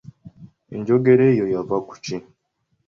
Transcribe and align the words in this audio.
Enjogera 0.75 1.23
eyo 1.31 1.45
yava 1.53 1.77
ku 1.87 1.95
ki? 2.03 2.17